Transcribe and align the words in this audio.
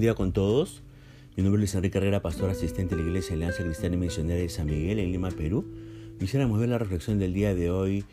buen 0.00 0.06
día 0.06 0.14
con 0.14 0.32
todos. 0.32 0.82
Mi 1.36 1.42
nombre 1.42 1.58
es 1.58 1.60
Luis 1.60 1.74
Enrique 1.74 1.98
Herrera, 1.98 2.22
pastor 2.22 2.48
asistente 2.48 2.96
de 2.96 3.02
la 3.02 3.08
Iglesia 3.08 3.34
Alianza 3.34 3.62
Cristiana 3.62 3.96
y 3.96 3.98
Misionera 3.98 4.40
de 4.40 4.48
San 4.48 4.64
Miguel 4.64 4.98
en 4.98 5.12
Lima, 5.12 5.28
Perú. 5.30 5.66
Quisiéramos 6.18 6.58
ver 6.58 6.70
la 6.70 6.78
reflexión 6.78 7.18
del 7.18 7.34
día 7.34 7.54
de 7.54 7.70
hoy, 7.70 8.06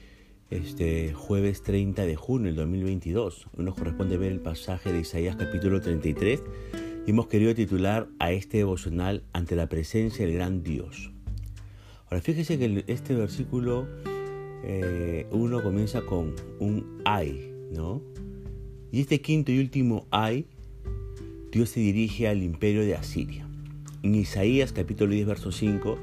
este 0.49 1.13
jueves 1.13 1.63
30 1.63 2.05
de 2.05 2.17
junio 2.17 2.47
del 2.47 2.57
2022. 2.57 3.47
Hoy 3.55 3.63
nos 3.63 3.75
corresponde 3.75 4.17
ver 4.17 4.33
el 4.33 4.41
pasaje 4.41 4.91
de 4.91 4.99
Isaías 4.99 5.37
capítulo 5.37 5.79
33 5.79 6.43
y 7.05 7.09
hemos 7.09 7.27
querido 7.27 7.55
titular 7.55 8.09
a 8.19 8.33
este 8.33 8.57
devocional 8.57 9.23
ante 9.31 9.55
la 9.55 9.69
presencia 9.69 10.25
del 10.25 10.35
gran 10.35 10.63
Dios. 10.63 11.13
Ahora 12.09 12.19
fíjese 12.19 12.59
que 12.59 12.83
este 12.87 13.15
versículo 13.15 13.87
eh, 14.65 15.25
uno 15.31 15.63
comienza 15.63 16.01
con 16.01 16.35
un 16.59 17.01
ay, 17.05 17.49
¿no? 17.71 18.01
Y 18.91 18.99
este 18.99 19.21
quinto 19.21 19.53
y 19.53 19.59
último 19.59 20.05
ay 20.11 20.47
Dios 21.57 21.69
se 21.71 21.79
dirige 21.79 22.27
al 22.27 22.43
imperio 22.43 22.81
de 22.81 22.93
Asiria. 22.93 23.43
En 24.03 24.13
Isaías 24.13 24.73
capítulo 24.73 25.13
10, 25.13 25.25
verso 25.25 25.51
5, 25.51 25.97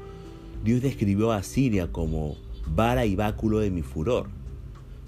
Dios 0.65 0.81
describió 0.81 1.31
a 1.31 1.37
Asiria 1.37 1.93
como 1.93 2.35
vara 2.67 3.05
y 3.05 3.15
báculo 3.15 3.59
de 3.59 3.71
mi 3.71 3.81
furor. 3.81 4.27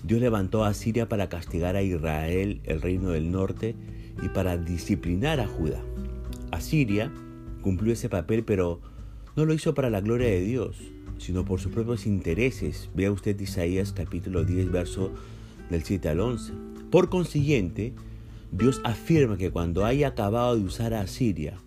Dios 0.04 0.22
levantó 0.22 0.64
a 0.64 0.70
Asiria 0.70 1.10
para 1.10 1.28
castigar 1.28 1.76
a 1.76 1.82
Israel, 1.82 2.62
el 2.64 2.82
reino 2.82 3.10
del 3.10 3.30
norte, 3.30 3.76
y 4.24 4.30
para 4.30 4.58
disciplinar 4.58 5.42
a 5.42 5.48
Judá. 5.48 5.84
Asiria 6.52 7.12
cumplió 7.62 7.92
ese 7.92 8.08
papel, 8.08 8.46
pero 8.46 8.80
no 9.36 9.44
lo 9.44 9.54
hizo 9.54 9.74
para 9.74 9.90
la 9.90 10.00
gloria 10.00 10.30
de 10.30 10.40
Dios, 10.40 10.78
sino 11.18 11.44
por 11.44 11.60
sus 11.60 11.74
propios 11.74 12.06
intereses. 12.06 12.90
Vea 12.96 13.12
usted 13.12 13.38
Isaías 13.38 13.92
capítulo 13.92 14.46
10, 14.46 14.72
verso 14.72 15.12
del 15.70 15.84
7 15.84 16.08
al 16.08 16.22
11. 16.22 16.54
Por 16.90 17.10
consiguiente, 17.10 17.92
Dios 18.52 18.82
afirma 18.84 19.38
que 19.38 19.52
cuando 19.52 19.86
haya 19.86 20.10
acabado 20.10 20.56
de 20.56 20.64
usar 20.64 20.94
a 20.94 21.02
Asiria, 21.02 21.58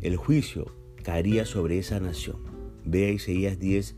el 0.00 0.16
juicio 0.16 0.72
caería 1.02 1.44
sobre 1.44 1.78
esa 1.78 1.98
nación. 2.00 2.36
Vea 2.84 3.10
Isaías 3.10 3.58
10, 3.58 3.96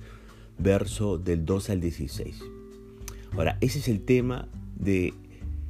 verso 0.59 1.19
del 1.19 1.45
2 1.45 1.71
al 1.71 1.81
16. 1.81 2.43
Ahora, 3.33 3.59
ese 3.61 3.79
es 3.79 3.89
el 3.89 4.03
tema 4.03 4.49
de 4.77 5.15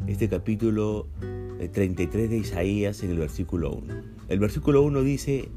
este 0.06 0.28
capítulo 0.28 1.08
33 1.72 2.24
eh, 2.24 2.28
de 2.28 2.38
Isaías 2.38 3.02
en 3.02 3.10
el 3.10 3.18
versículo 3.18 3.72
1. 3.72 3.94
El 4.28 4.38
versículo 4.38 4.82
1 4.82 5.02
dice, 5.02 5.48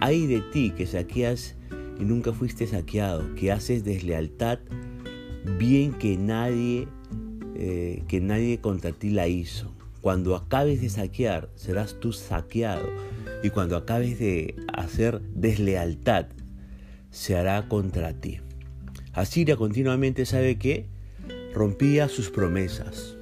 hay 0.00 0.26
de 0.26 0.40
ti 0.40 0.72
que 0.76 0.86
saqueas 0.86 1.56
y 1.98 2.04
nunca 2.04 2.32
fuiste 2.32 2.66
saqueado, 2.66 3.34
que 3.34 3.50
haces 3.50 3.82
deslealtad, 3.82 4.58
bien 5.58 5.92
que 5.92 6.16
nadie, 6.16 6.86
eh, 7.56 8.02
que 8.08 8.20
nadie 8.20 8.60
contra 8.60 8.92
ti 8.92 9.10
la 9.10 9.26
hizo. 9.26 9.72
Cuando 10.00 10.34
acabes 10.34 10.80
de 10.80 10.88
saquear, 10.88 11.50
serás 11.54 12.00
tú 12.00 12.12
saqueado. 12.12 12.88
Y 13.42 13.50
cuando 13.50 13.76
acabes 13.76 14.18
de 14.18 14.54
hacer 14.72 15.20
deslealtad, 15.34 16.26
se 17.10 17.36
hará 17.36 17.68
contra 17.68 18.12
ti. 18.14 18.40
Asiria 19.12 19.56
continuamente 19.56 20.24
sabe 20.24 20.56
que 20.56 20.86
rompía 21.52 22.08
sus 22.08 22.30
promesas, 22.30 23.16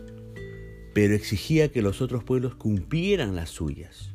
pero 0.95 1.15
exigía 1.15 1.71
que 1.71 1.83
los 1.83 2.03
otros 2.03 2.25
pueblos 2.25 2.55
cumplieran 2.55 3.35
las 3.35 3.51
suyas. 3.51 4.13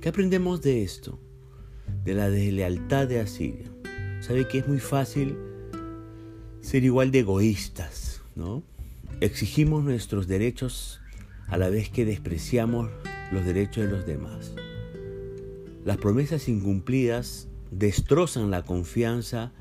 ¿Qué 0.00 0.08
aprendemos 0.08 0.62
de 0.62 0.82
esto? 0.82 1.20
De 2.04 2.14
la 2.14 2.28
deslealtad 2.28 3.06
de 3.06 3.20
Asiria. 3.20 3.70
Sabe 4.20 4.48
que 4.48 4.58
es 4.58 4.68
muy 4.68 4.80
fácil 4.80 5.36
ser 6.60 6.84
igual 6.84 7.10
de 7.10 7.20
egoístas, 7.20 8.22
¿no? 8.34 8.62
Exigimos 9.20 9.84
nuestros 9.84 10.26
derechos 10.26 11.00
a 11.48 11.58
la 11.58 11.68
vez 11.68 11.90
que 11.90 12.04
despreciamos 12.04 12.90
los 13.32 13.44
derechos 13.44 13.84
de 13.84 13.90
los 13.90 14.06
demás. 14.06 14.54
Las 15.84 15.98
promesas 15.98 16.48
incumplidas 16.48 17.48
destrozan 17.70 18.50
la 18.50 18.62
confianza 18.62 19.52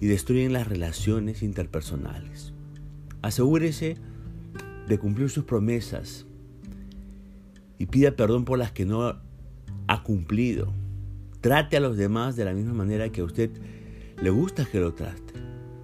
y 0.00 0.06
destruyen 0.06 0.52
las 0.52 0.66
relaciones 0.68 1.42
interpersonales. 1.42 2.52
Asegúrese 3.22 3.96
de 4.88 4.98
cumplir 4.98 5.30
sus 5.30 5.44
promesas 5.44 6.26
y 7.78 7.86
pida 7.86 8.12
perdón 8.12 8.44
por 8.44 8.58
las 8.58 8.72
que 8.72 8.86
no 8.86 9.20
ha 9.86 10.02
cumplido. 10.02 10.72
Trate 11.40 11.76
a 11.76 11.80
los 11.80 11.96
demás 11.96 12.36
de 12.36 12.44
la 12.44 12.54
misma 12.54 12.72
manera 12.72 13.10
que 13.10 13.20
a 13.20 13.24
usted 13.24 13.50
le 14.20 14.30
gusta 14.30 14.64
que 14.64 14.80
lo 14.80 14.94
trate. 14.94 15.34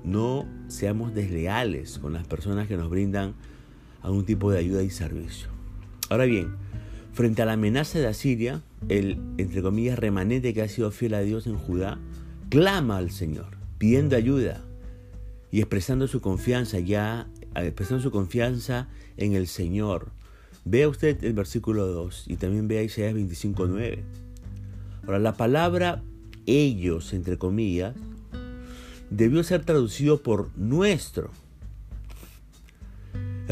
No 0.05 0.47
seamos 0.69 1.15
desleales 1.15 1.99
con 1.99 2.13
las 2.13 2.27
personas 2.27 2.67
que 2.67 2.77
nos 2.77 2.91
brindan 2.91 3.35
algún 4.03 4.25
tipo 4.25 4.51
de 4.51 4.59
ayuda 4.59 4.83
y 4.83 4.91
servicio. 4.91 5.49
Ahora 6.09 6.25
bien, 6.25 6.55
frente 7.13 7.43
a 7.43 7.47
la 7.47 7.55
amenaza 7.55 7.99
de 7.99 8.07
Asiria, 8.07 8.63
el, 8.89 9.19
entre 9.39 9.63
comillas, 9.63 9.99
remanente 9.99 10.55
que 10.55 10.63
ha 10.63 10.69
sido 10.69 10.91
fiel 10.91 11.15
a 11.15 11.21
Dios 11.21 11.47
en 11.47 11.57
Judá, 11.57 11.99
clama 12.49 12.99
al 12.99 13.11
Señor, 13.11 13.57
pidiendo 13.79 14.17
ayuda 14.17 14.63
y 15.51 15.61
expresando 15.61 16.09
su 16.09 16.21
confianza 16.21 16.79
ya, 16.79 17.29
expresando 17.55 18.03
su 18.03 18.11
confianza 18.11 18.89
en 19.17 19.35
el 19.35 19.47
Señor. 19.47 20.11
Vea 20.65 20.89
usted 20.89 21.23
el 21.25 21.33
versículo 21.33 21.87
2 21.87 22.25
y 22.29 22.37
también 22.37 22.69
vea 22.69 22.83
Isaías 22.83 23.15
25.9. 23.15 23.99
Ahora, 25.05 25.19
la 25.19 25.37
palabra 25.37 26.03
ellos, 26.47 27.13
entre 27.13 27.39
comillas, 27.39 27.95
debió 29.11 29.43
ser 29.45 29.65
traducido 29.65 30.23
por 30.23 30.57
nuestro. 30.57 31.31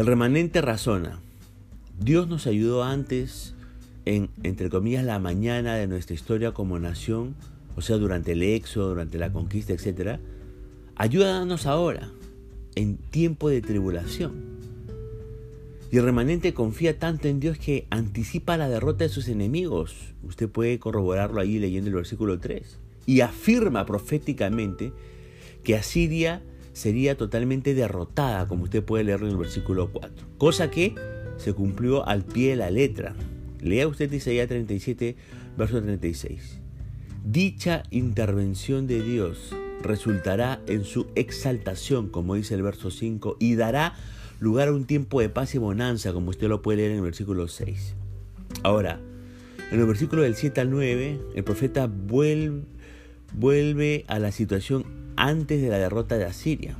El 0.01 0.07
remanente 0.07 0.63
razona. 0.63 1.21
Dios 1.99 2.27
nos 2.27 2.47
ayudó 2.47 2.85
antes 2.85 3.53
en, 4.07 4.31
entre 4.45 4.71
comillas, 4.71 5.05
la 5.05 5.19
mañana 5.19 5.75
de 5.75 5.87
nuestra 5.89 6.15
historia 6.15 6.53
como 6.53 6.79
nación, 6.79 7.35
o 7.77 7.83
sea, 7.83 7.99
durante 7.99 8.33
el 8.33 8.43
éxodo, 8.43 8.89
durante 8.89 9.19
la 9.19 9.31
conquista, 9.31 9.75
etc. 9.75 10.19
Ayúdanos 10.97 11.67
ahora, 11.67 12.11
en 12.77 12.97
tiempo 12.97 13.51
de 13.51 13.61
tribulación. 13.61 14.33
Y 15.93 15.99
el 15.99 16.05
remanente 16.05 16.55
confía 16.55 16.99
tanto 16.99 17.29
en 17.29 17.39
Dios 17.39 17.59
que 17.59 17.87
anticipa 17.91 18.57
la 18.57 18.71
derrota 18.71 19.05
de 19.05 19.11
sus 19.11 19.29
enemigos. 19.29 20.15
Usted 20.23 20.49
puede 20.49 20.79
corroborarlo 20.79 21.43
ahí 21.43 21.59
leyendo 21.59 21.91
el 21.91 21.97
versículo 21.97 22.39
3. 22.39 22.79
Y 23.05 23.21
afirma 23.21 23.85
proféticamente 23.85 24.95
que 25.63 25.77
Asiria 25.77 26.41
sería 26.73 27.17
totalmente 27.17 27.75
derrotada, 27.75 28.47
como 28.47 28.65
usted 28.65 28.85
puede 28.85 29.05
leerlo 29.05 29.27
en 29.27 29.33
el 29.33 29.39
versículo 29.39 29.91
4. 29.93 30.27
Cosa 30.39 30.71
que 30.71 30.95
se 31.37 31.53
cumplió 31.53 32.07
al 32.07 32.25
pie 32.25 32.51
de 32.51 32.57
la 32.57 32.71
letra. 32.71 33.15
Lea 33.61 33.89
usted 33.89 34.13
Isaías 34.13 34.49
37, 34.49 35.17
verso 35.57 35.83
36. 35.83 36.61
Dicha 37.25 37.83
intervención 37.91 38.87
de 38.87 39.03
Dios 39.03 39.55
resultará 39.83 40.61
en 40.67 40.85
su 40.85 41.07
exaltación, 41.15 42.09
como 42.09 42.35
dice 42.35 42.55
el 42.55 42.63
verso 42.63 42.91
5, 42.91 43.37
y 43.39 43.55
dará 43.55 43.95
lugar 44.39 44.69
a 44.69 44.73
un 44.73 44.85
tiempo 44.85 45.21
de 45.21 45.29
paz 45.29 45.55
y 45.55 45.59
bonanza, 45.59 46.13
como 46.13 46.31
usted 46.31 46.49
lo 46.49 46.63
puede 46.63 46.79
leer 46.79 46.91
en 46.93 46.99
el 46.99 47.03
versículo 47.03 47.49
6. 47.49 47.95
Ahora, 48.63 49.01
en 49.71 49.81
el 49.81 49.87
versículo 49.87 50.23
del 50.23 50.35
7 50.35 50.61
al 50.61 50.71
9, 50.71 51.21
el 51.35 51.45
profeta 51.45 51.87
vuelve, 51.87 52.65
vuelve 53.35 54.05
a 54.09 54.19
la 54.19 54.33
situación 54.33 55.00
antes 55.21 55.61
de 55.61 55.69
la 55.69 55.79
derrota 55.79 56.17
de 56.17 56.25
Asiria. 56.25 56.77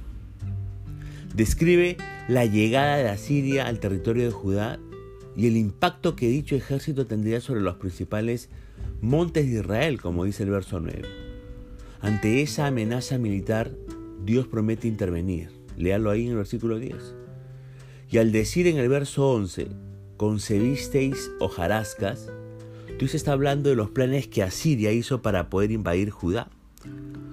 Describe 1.35 1.99
la 2.27 2.47
llegada 2.47 2.97
de 2.97 3.09
Asiria 3.09 3.67
al 3.67 3.81
territorio 3.81 4.25
de 4.25 4.31
Judá 4.31 4.81
y 5.37 5.47
el 5.47 5.59
impacto 5.59 6.17
que 6.17 6.29
dicho 6.29 6.57
ejército 6.57 7.07
tendría 7.07 7.43
sobre 7.43 7.61
los 7.61 7.77
principales 7.77 8.49
montes 9.03 9.47
de 9.47 9.59
Israel, 9.59 10.01
como 10.01 10.25
dice 10.25 10.45
el 10.45 10.51
verso 10.51 10.81
9. 10.81 11.03
Ante 12.01 12.41
esa 12.41 12.67
amenaza 12.67 13.19
militar, 13.19 13.73
Dios 14.25 14.47
promete 14.47 14.89
intervenir. 14.89 15.51
Léalo 15.77 16.11
ahí 16.11 16.25
en 16.25 16.31
el 16.31 16.37
versículo 16.37 16.79
10. 16.79 16.95
Y 18.11 18.19
al 18.19 18.33
decir 18.33 18.67
en 18.67 18.79
el 18.79 18.89
verso 18.89 19.31
11, 19.31 19.69
concebisteis 20.17 21.31
hojarascas, 21.41 22.29
Dios 22.99 23.15
está 23.15 23.33
hablando 23.33 23.69
de 23.69 23.77
los 23.77 23.91
planes 23.91 24.29
que 24.29 24.43
Asiria 24.43 24.93
hizo 24.93 25.21
para 25.21 25.51
poder 25.51 25.71
invadir 25.73 26.09
Judá. 26.09 26.49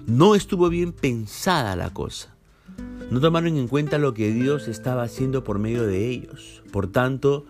No 0.08 0.34
estuvo 0.34 0.70
bien 0.70 0.94
pensada 0.94 1.76
la 1.76 1.90
cosa. 1.90 2.34
No 3.10 3.20
tomaron 3.20 3.58
en 3.58 3.68
cuenta 3.68 3.98
lo 3.98 4.14
que 4.14 4.32
Dios 4.32 4.66
estaba 4.66 5.02
haciendo 5.02 5.44
por 5.44 5.58
medio 5.58 5.86
de 5.86 6.08
ellos. 6.08 6.62
Por 6.72 6.90
tanto, 6.90 7.44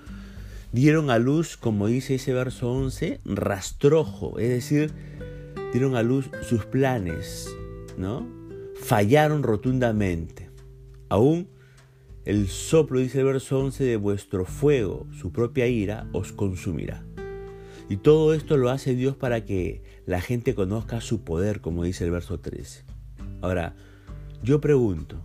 dieron 0.72 1.08
a 1.10 1.20
luz, 1.20 1.56
como 1.56 1.86
dice 1.86 2.16
ese 2.16 2.32
verso 2.32 2.72
11, 2.72 3.20
rastrojo, 3.24 4.40
es 4.40 4.48
decir, 4.48 4.92
dieron 5.72 5.94
a 5.94 6.02
luz 6.02 6.30
sus 6.42 6.64
planes, 6.64 7.48
¿no? 7.96 8.26
Fallaron 8.74 9.44
rotundamente. 9.44 10.50
Aún 11.10 11.46
el 12.24 12.48
soplo, 12.48 12.98
dice 12.98 13.20
el 13.20 13.26
verso 13.26 13.60
11, 13.60 13.84
de 13.84 13.96
vuestro 13.96 14.44
fuego, 14.44 15.06
su 15.16 15.30
propia 15.30 15.68
ira, 15.68 16.08
os 16.12 16.32
consumirá. 16.32 17.04
Y 17.88 17.96
todo 17.96 18.34
esto 18.34 18.56
lo 18.56 18.70
hace 18.70 18.94
Dios 18.94 19.16
para 19.16 19.44
que 19.44 19.82
la 20.06 20.20
gente 20.20 20.54
conozca 20.54 21.00
su 21.00 21.22
poder, 21.22 21.60
como 21.60 21.84
dice 21.84 22.04
el 22.04 22.10
verso 22.10 22.38
13. 22.38 22.84
Ahora, 23.40 23.74
yo 24.42 24.60
pregunto, 24.60 25.16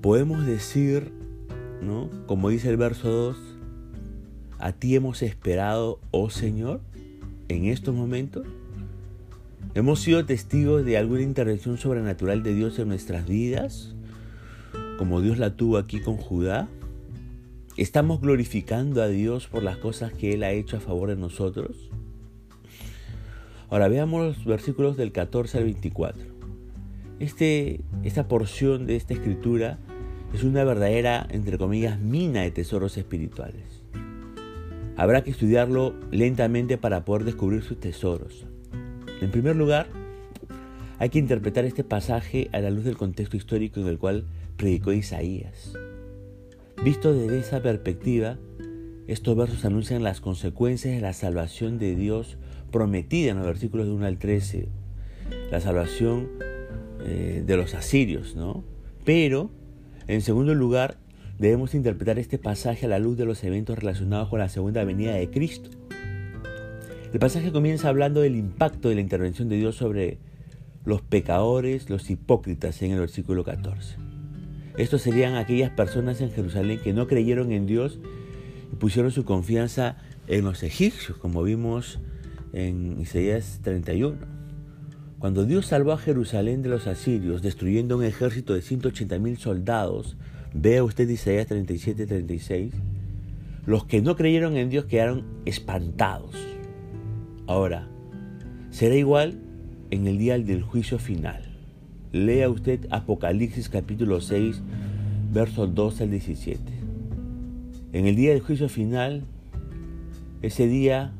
¿podemos 0.00 0.46
decir, 0.46 1.12
¿no? 1.82 2.10
como 2.26 2.48
dice 2.48 2.68
el 2.68 2.76
verso 2.76 3.10
2, 3.10 3.36
a 4.58 4.72
ti 4.72 4.94
hemos 4.94 5.22
esperado, 5.22 6.00
oh 6.12 6.30
Señor? 6.30 6.80
en 7.52 7.66
estos 7.66 7.94
momentos? 7.94 8.46
¿Hemos 9.74 10.00
sido 10.00 10.24
testigos 10.24 10.84
de 10.84 10.98
alguna 10.98 11.22
intervención 11.22 11.78
sobrenatural 11.78 12.42
de 12.42 12.54
Dios 12.54 12.78
en 12.78 12.88
nuestras 12.88 13.26
vidas? 13.26 13.94
Como 14.98 15.20
Dios 15.20 15.38
la 15.38 15.56
tuvo 15.56 15.78
aquí 15.78 16.00
con 16.00 16.16
Judá. 16.16 16.68
¿Estamos 17.82 18.20
glorificando 18.20 19.02
a 19.02 19.08
Dios 19.08 19.48
por 19.48 19.64
las 19.64 19.76
cosas 19.76 20.12
que 20.12 20.32
Él 20.34 20.44
ha 20.44 20.52
hecho 20.52 20.76
a 20.76 20.80
favor 20.80 21.08
de 21.08 21.16
nosotros? 21.16 21.90
Ahora 23.70 23.88
veamos 23.88 24.24
los 24.24 24.44
versículos 24.44 24.96
del 24.96 25.10
14 25.10 25.58
al 25.58 25.64
24. 25.64 26.22
Este, 27.18 27.80
esta 28.04 28.28
porción 28.28 28.86
de 28.86 28.94
esta 28.94 29.14
escritura 29.14 29.80
es 30.32 30.44
una 30.44 30.62
verdadera, 30.62 31.26
entre 31.28 31.58
comillas, 31.58 31.98
mina 31.98 32.42
de 32.42 32.52
tesoros 32.52 32.96
espirituales. 32.98 33.82
Habrá 34.96 35.24
que 35.24 35.32
estudiarlo 35.32 35.92
lentamente 36.12 36.78
para 36.78 37.04
poder 37.04 37.24
descubrir 37.24 37.64
sus 37.64 37.80
tesoros. 37.80 38.46
En 39.20 39.32
primer 39.32 39.56
lugar, 39.56 39.88
hay 41.00 41.08
que 41.08 41.18
interpretar 41.18 41.64
este 41.64 41.82
pasaje 41.82 42.48
a 42.52 42.60
la 42.60 42.70
luz 42.70 42.84
del 42.84 42.96
contexto 42.96 43.36
histórico 43.36 43.80
en 43.80 43.88
el 43.88 43.98
cual 43.98 44.24
predicó 44.56 44.92
Isaías. 44.92 45.72
Visto 46.84 47.14
desde 47.14 47.38
esa 47.38 47.62
perspectiva, 47.62 48.38
estos 49.06 49.36
versos 49.36 49.64
anuncian 49.64 50.02
las 50.02 50.20
consecuencias 50.20 50.92
de 50.92 51.00
la 51.00 51.12
salvación 51.12 51.78
de 51.78 51.94
Dios 51.94 52.38
prometida 52.72 53.30
en 53.30 53.36
los 53.36 53.46
versículos 53.46 53.86
de 53.86 53.92
1 53.92 54.04
al 54.04 54.18
13, 54.18 54.68
la 55.52 55.60
salvación 55.60 56.28
eh, 57.04 57.44
de 57.46 57.56
los 57.56 57.74
asirios, 57.74 58.34
¿no? 58.34 58.64
Pero, 59.04 59.52
en 60.08 60.22
segundo 60.22 60.56
lugar, 60.56 60.98
debemos 61.38 61.76
interpretar 61.76 62.18
este 62.18 62.38
pasaje 62.38 62.86
a 62.86 62.88
la 62.88 62.98
luz 62.98 63.16
de 63.16 63.26
los 63.26 63.44
eventos 63.44 63.78
relacionados 63.78 64.28
con 64.28 64.40
la 64.40 64.48
segunda 64.48 64.82
venida 64.82 65.14
de 65.14 65.30
Cristo. 65.30 65.70
El 67.12 67.18
pasaje 67.20 67.52
comienza 67.52 67.90
hablando 67.90 68.22
del 68.22 68.34
impacto 68.34 68.88
de 68.88 68.96
la 68.96 69.02
intervención 69.02 69.48
de 69.48 69.56
Dios 69.56 69.76
sobre 69.76 70.18
los 70.84 71.00
pecadores, 71.00 71.88
los 71.90 72.10
hipócritas 72.10 72.82
en 72.82 72.90
el 72.90 72.98
versículo 72.98 73.44
14. 73.44 74.11
Estos 74.76 75.02
serían 75.02 75.34
aquellas 75.34 75.70
personas 75.70 76.20
en 76.20 76.30
Jerusalén 76.30 76.80
que 76.82 76.92
no 76.92 77.06
creyeron 77.06 77.52
en 77.52 77.66
Dios 77.66 77.98
y 78.72 78.76
pusieron 78.76 79.10
su 79.10 79.24
confianza 79.24 79.96
en 80.28 80.44
los 80.44 80.62
egipcios, 80.62 81.18
como 81.18 81.42
vimos 81.42 82.00
en 82.52 83.00
Isaías 83.00 83.60
31. 83.62 84.16
Cuando 85.18 85.44
Dios 85.44 85.66
salvó 85.66 85.92
a 85.92 85.98
Jerusalén 85.98 86.62
de 86.62 86.68
los 86.68 86.86
asirios, 86.86 87.42
destruyendo 87.42 87.96
un 87.96 88.04
ejército 88.04 88.54
de 88.54 88.62
180 88.62 89.18
mil 89.18 89.36
soldados, 89.38 90.16
vea 90.54 90.82
usted 90.82 91.08
Isaías 91.08 91.48
37-36, 91.48 92.72
los 93.66 93.84
que 93.84 94.02
no 94.02 94.16
creyeron 94.16 94.56
en 94.56 94.70
Dios 94.70 94.86
quedaron 94.86 95.24
espantados. 95.44 96.34
Ahora, 97.46 97.88
será 98.70 98.96
igual 98.96 99.38
en 99.90 100.06
el 100.06 100.18
día 100.18 100.38
del 100.38 100.62
juicio 100.62 100.98
final. 100.98 101.51
Lea 102.12 102.50
usted 102.50 102.86
Apocalipsis 102.90 103.70
capítulo 103.70 104.20
6, 104.20 104.60
versos 105.32 105.74
2 105.74 106.02
al 106.02 106.10
17. 106.10 106.60
En 107.94 108.06
el 108.06 108.16
día 108.16 108.32
del 108.32 108.42
juicio 108.42 108.68
final, 108.68 109.24
ese 110.42 110.66
día 110.66 111.14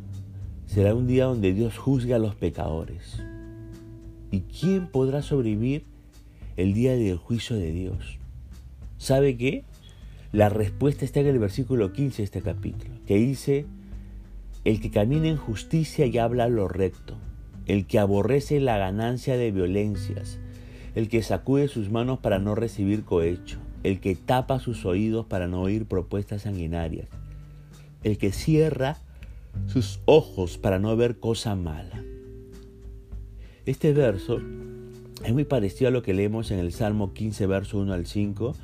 será 0.67 0.95
un 0.95 1.07
día 1.07 1.25
donde 1.25 1.55
Dios 1.55 1.79
juzga 1.79 2.17
a 2.17 2.19
los 2.19 2.35
pecadores. 2.35 3.23
¿Y 4.31 4.41
quién 4.41 4.87
podrá 4.87 5.23
sobrevivir 5.23 5.85
el 6.59 6.75
día 6.75 6.95
del 6.95 7.17
juicio 7.17 7.57
de 7.57 7.73
Dios? 7.73 8.19
¿Sabe 8.99 9.39
qué? 9.39 9.65
La 10.31 10.51
respuesta 10.51 11.07
está 11.07 11.21
en 11.21 11.29
el 11.29 11.39
versículo 11.39 11.95
15 11.95 12.19
de 12.19 12.25
este 12.25 12.43
capítulo, 12.43 12.93
que 13.07 13.17
dice, 13.17 13.65
el 14.67 14.79
que 14.79 14.91
camina 14.91 15.29
en 15.29 15.39
justicia 15.39 16.05
y 16.05 16.19
habla 16.19 16.49
lo 16.49 16.69
recto, 16.69 17.17
el 17.65 17.87
que 17.87 17.99
aborrece 17.99 18.61
la 18.61 18.77
ganancia 18.77 19.39
de 19.39 19.53
violencias, 19.53 20.39
el 20.95 21.09
que 21.09 21.23
sacude 21.23 21.69
sus 21.69 21.91
manos 21.91 22.19
para 22.19 22.39
no 22.39 22.55
recibir 22.55 23.05
cohecho, 23.05 23.59
el 23.83 24.01
que 24.01 24.15
tapa 24.15 24.59
sus 24.59 24.85
oídos 24.85 25.27
para 25.27 25.49
no 25.49 25.63
oír 25.63 25.87
propuestas 25.87 26.43
sanguinarias, 26.43 27.09
el 28.03 28.19
que 28.19 28.33
cierra 28.33 28.99
sus 29.67 30.01
ojos 30.05 30.59
para 30.59 30.79
no 30.79 30.97
ver 30.97 31.19
cosa 31.19 31.57
mala. 31.57 32.03
Este 33.65 33.93
verso 33.93 34.41
es 35.25 35.33
muy 35.33 35.45
parecido 35.45 35.89
a 35.89 35.93
lo 35.93 36.03
que 36.03 36.15
leemos 36.15 36.51
en 36.51 36.59
el 36.59 36.73
Salmo 36.73 37.13
15, 37.13 37.47
verso 37.47 37.79
1 37.79 37.93
al 37.93 38.07
5, 38.07 38.55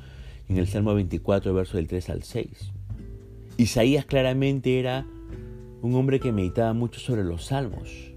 y 0.49 0.53
en 0.53 0.59
el 0.59 0.67
Salmo 0.67 0.93
24, 0.93 1.53
verso 1.53 1.77
del 1.77 1.87
3 1.87 2.09
al 2.09 2.23
6. 2.23 2.71
Isaías 3.57 4.05
claramente 4.05 4.79
era 4.79 5.05
un 5.81 5.95
hombre 5.95 6.19
que 6.19 6.31
meditaba 6.31 6.73
mucho 6.73 6.99
sobre 6.99 7.23
los 7.23 7.45
salmos. 7.45 8.11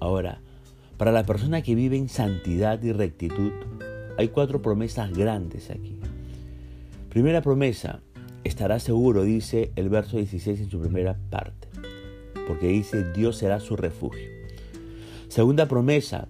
Ahora, 0.00 0.40
para 0.96 1.12
la 1.12 1.24
persona 1.24 1.62
que 1.62 1.74
vive 1.74 1.96
en 1.96 2.08
santidad 2.08 2.82
y 2.82 2.92
rectitud, 2.92 3.52
hay 4.16 4.28
cuatro 4.28 4.62
promesas 4.62 5.12
grandes 5.12 5.70
aquí. 5.70 5.98
Primera 7.08 7.42
promesa, 7.42 8.00
estará 8.44 8.78
seguro, 8.78 9.24
dice 9.24 9.72
el 9.76 9.88
verso 9.88 10.16
16 10.16 10.60
en 10.60 10.70
su 10.70 10.80
primera 10.80 11.16
parte, 11.30 11.68
porque 12.46 12.68
dice, 12.68 13.12
Dios 13.12 13.38
será 13.38 13.60
su 13.60 13.76
refugio. 13.76 14.28
Segunda 15.28 15.66
promesa, 15.66 16.28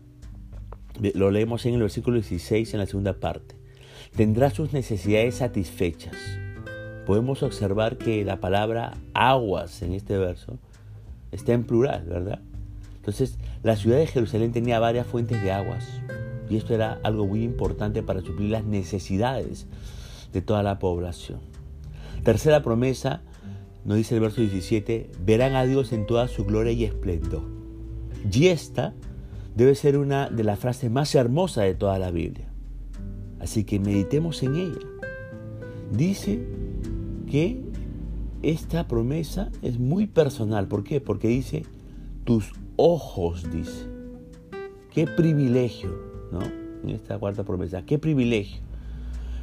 lo 1.14 1.31
leemos 1.31 1.66
en 1.66 1.75
el 1.75 1.81
versículo 1.81 2.16
16 2.16 2.72
en 2.72 2.81
la 2.81 2.87
segunda 2.87 3.20
parte, 3.20 3.56
tendrá 4.16 4.50
sus 4.50 4.72
necesidades 4.72 5.37
satisfechas. 5.37 6.16
Podemos 7.05 7.43
observar 7.43 7.99
que 7.99 8.25
la 8.25 8.40
palabra 8.40 8.94
aguas 9.12 9.82
en 9.82 9.93
este 9.93 10.16
verso 10.16 10.58
está 11.32 11.52
en 11.52 11.64
plural, 11.64 12.06
¿verdad? 12.06 12.40
Entonces, 13.04 13.36
la 13.62 13.76
ciudad 13.76 13.98
de 13.98 14.06
Jerusalén 14.06 14.52
tenía 14.52 14.80
varias 14.80 15.06
fuentes 15.06 15.42
de 15.42 15.52
aguas 15.52 15.84
y 16.48 16.56
esto 16.56 16.72
era 16.72 17.00
algo 17.02 17.26
muy 17.26 17.42
importante 17.42 18.02
para 18.02 18.22
suplir 18.22 18.48
las 18.48 18.64
necesidades 18.64 19.66
de 20.32 20.40
toda 20.40 20.62
la 20.62 20.78
población. 20.78 21.40
Tercera 22.22 22.62
promesa, 22.62 23.20
nos 23.84 23.98
dice 23.98 24.14
el 24.14 24.22
verso 24.22 24.40
17, 24.40 25.10
verán 25.22 25.54
a 25.54 25.66
Dios 25.66 25.92
en 25.92 26.06
toda 26.06 26.28
su 26.28 26.46
gloria 26.46 26.72
y 26.72 26.84
esplendor. 26.84 27.42
Y 28.32 28.46
esta 28.46 28.94
debe 29.54 29.74
ser 29.74 29.98
una 29.98 30.30
de 30.30 30.44
las 30.44 30.58
frases 30.58 30.90
más 30.90 31.14
hermosas 31.14 31.64
de 31.64 31.74
toda 31.74 31.98
la 31.98 32.10
Biblia. 32.10 32.48
Así 33.38 33.64
que 33.64 33.78
meditemos 33.78 34.42
en 34.42 34.56
ella. 34.56 34.80
Dice 35.92 36.42
que 37.30 37.61
esta 38.42 38.88
promesa 38.88 39.50
es 39.61 39.78
muy 39.78 40.06
personal. 40.06 40.68
¿Por 40.68 40.84
qué? 40.84 41.02
Porque 41.02 41.28
dice, 41.28 41.64
tus 42.25 42.54
ojos, 42.76 43.50
dice. 43.50 43.87
Qué 44.93 45.07
privilegio, 45.07 45.90
¿no? 46.31 46.40
En 46.83 46.90
esta 46.90 47.19
cuarta 47.19 47.45
promesa, 47.45 47.85
qué 47.85 47.99
privilegio. 47.99 48.61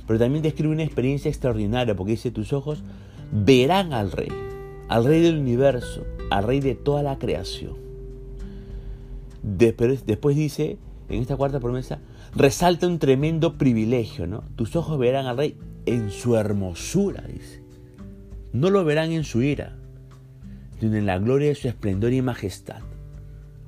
Pero 0.07 0.19
también 0.19 0.43
describe 0.43 0.73
una 0.73 0.83
experiencia 0.83 1.29
extraordinaria, 1.29 1.95
porque 1.95 2.11
dice, 2.11 2.31
tus 2.31 2.53
ojos 2.53 2.83
verán 3.31 3.93
al 3.93 4.11
rey, 4.11 4.29
al 4.87 5.05
rey 5.05 5.21
del 5.21 5.37
universo, 5.37 6.05
al 6.29 6.43
rey 6.45 6.59
de 6.59 6.75
toda 6.75 7.03
la 7.03 7.17
creación. 7.17 7.75
Después, 9.43 10.35
dice, 10.35 10.77
en 11.09 11.21
esta 11.21 11.35
cuarta 11.35 11.59
promesa, 11.59 11.99
resalta 12.35 12.87
un 12.87 12.99
tremendo 12.99 13.57
privilegio, 13.57 14.27
¿no? 14.27 14.43
Tus 14.55 14.75
ojos 14.75 14.99
verán 14.99 15.25
al 15.25 15.37
rey 15.37 15.57
en 15.85 16.11
su 16.11 16.35
hermosura, 16.35 17.23
dice. 17.27 17.61
No 18.53 18.69
lo 18.69 18.85
verán 18.85 19.11
en 19.11 19.23
su 19.23 19.41
ira, 19.41 19.77
sino 20.79 20.95
en 20.95 21.05
la 21.05 21.17
gloria 21.17 21.49
de 21.49 21.55
su 21.55 21.67
esplendor 21.67 22.13
y 22.13 22.21
majestad 22.21 22.81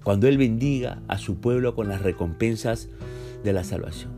cuando 0.03 0.27
Él 0.27 0.37
bendiga 0.37 1.01
a 1.07 1.17
su 1.17 1.37
pueblo 1.37 1.75
con 1.75 1.87
las 1.87 2.01
recompensas 2.01 2.89
de 3.43 3.53
la 3.53 3.63
salvación. 3.63 4.11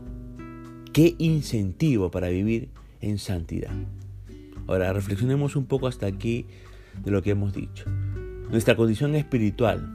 Qué 0.92 1.14
incentivo 1.18 2.10
para 2.10 2.28
vivir 2.28 2.70
en 3.00 3.18
santidad. 3.18 3.72
Ahora 4.66 4.92
reflexionemos 4.92 5.54
un 5.56 5.66
poco 5.66 5.86
hasta 5.86 6.06
aquí 6.06 6.46
de 7.04 7.10
lo 7.10 7.22
que 7.22 7.30
hemos 7.30 7.52
dicho. 7.52 7.84
Nuestra 8.50 8.76
condición 8.76 9.14
espiritual 9.14 9.94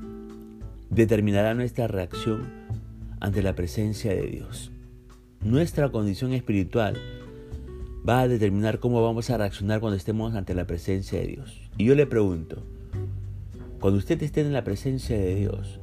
determinará 0.90 1.54
nuestra 1.54 1.88
reacción 1.88 2.48
ante 3.20 3.42
la 3.42 3.56
presencia 3.56 4.14
de 4.14 4.28
Dios. 4.28 4.72
Nuestra 5.44 5.90
condición 5.90 6.34
espiritual 6.34 6.98
va 8.08 8.22
a 8.22 8.28
determinar 8.28 8.80
cómo 8.80 9.02
vamos 9.02 9.30
a 9.30 9.38
reaccionar 9.38 9.80
cuando 9.80 9.98
estemos 9.98 10.36
ante 10.36 10.54
la 10.54 10.66
presencia 10.66 11.20
de 11.20 11.28
Dios. 11.28 11.62
Y 11.78 11.86
yo 11.86 11.96
le 11.96 12.06
pregunto, 12.06 12.64
cuando 13.80 13.98
usted 13.98 14.22
esté 14.24 14.42
en 14.42 14.54
la 14.54 14.64
presencia 14.64 15.18
de 15.18 15.36
Dios, 15.36 15.80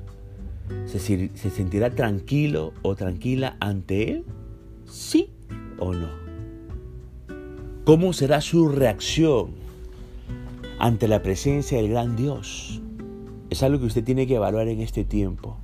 ¿se, 0.87 0.99
sentirá 1.51 1.91
tranquilo 1.91 2.73
o 2.83 2.95
tranquila 2.97 3.57
ante 3.61 4.13
Él? 4.13 4.25
¿Sí 4.87 5.31
o 5.79 5.93
no? 5.93 6.09
¿Cómo 7.85 8.13
será 8.13 8.41
su 8.41 8.69
reacción 8.69 9.53
ante 10.79 11.09
la 11.09 11.23
presencia 11.23 11.79
del 11.79 11.91
gran 11.91 12.17
Dios? 12.17 12.83
Es 13.51 13.63
algo 13.63 13.81
que 13.81 13.87
usted 13.87 14.05
tiene 14.05 14.27
que 14.27 14.37
evaluar 14.37 14.69
en 14.69 14.81
este 14.81 15.05
tiempo. 15.05 15.57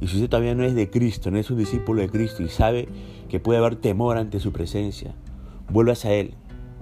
Y 0.00 0.06
si 0.06 0.16
usted 0.16 0.28
todavía 0.28 0.54
no 0.54 0.64
es 0.64 0.74
de 0.74 0.90
Cristo, 0.90 1.30
no 1.30 1.38
es 1.38 1.50
un 1.50 1.58
discípulo 1.58 2.02
de 2.02 2.08
Cristo 2.08 2.42
y 2.42 2.48
sabe 2.48 2.88
que 3.28 3.40
puede 3.40 3.58
haber 3.58 3.76
temor 3.76 4.16
ante 4.16 4.38
su 4.38 4.52
presencia, 4.52 5.14
vuelvas 5.70 6.04
a 6.04 6.12
Él, 6.12 6.34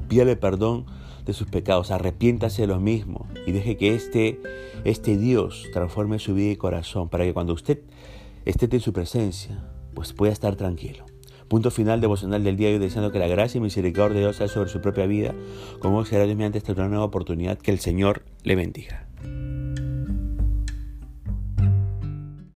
pídale 0.08 0.36
perdón 0.36 0.84
de 1.26 1.32
sus 1.32 1.48
pecados, 1.48 1.90
arrepiéntase 1.90 2.62
de 2.62 2.68
los 2.68 2.80
mismos 2.80 3.26
y 3.46 3.52
deje 3.52 3.76
que 3.76 3.94
este, 3.94 4.40
este 4.84 5.18
Dios 5.18 5.66
transforme 5.72 6.18
su 6.18 6.34
vida 6.34 6.52
y 6.52 6.56
corazón 6.56 7.08
para 7.08 7.24
que 7.24 7.34
cuando 7.34 7.52
usted 7.52 7.80
esté 8.44 8.68
en 8.70 8.80
su 8.80 8.92
presencia, 8.92 9.62
pues 9.94 10.12
pueda 10.12 10.32
estar 10.32 10.56
tranquilo. 10.56 11.04
Punto 11.48 11.70
final 11.70 12.00
devocional 12.00 12.42
del 12.42 12.56
día 12.56 12.70
y 12.70 12.78
deseando 12.78 13.12
que 13.12 13.18
la 13.18 13.28
gracia 13.28 13.58
y 13.58 13.62
misericordia 13.62 14.16
de 14.16 14.20
Dios 14.20 14.36
sea 14.36 14.48
sobre 14.48 14.70
su 14.70 14.80
propia 14.80 15.06
vida, 15.06 15.34
como 15.80 16.04
será 16.04 16.24
Dios 16.24 16.36
mediante 16.36 16.58
esta 16.58 16.74
nueva 16.74 17.04
oportunidad, 17.04 17.58
que 17.58 17.70
el 17.70 17.78
Señor 17.78 18.22
le 18.42 18.56
bendiga. 18.56 19.05